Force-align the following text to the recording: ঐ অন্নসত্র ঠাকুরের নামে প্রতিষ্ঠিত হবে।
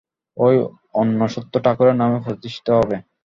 ঐ 0.37 0.47
অন্নসত্র 0.93 1.55
ঠাকুরের 1.65 1.95
নামে 1.95 2.17
প্রতিষ্ঠিত 2.25 2.67
হবে। 2.79 2.95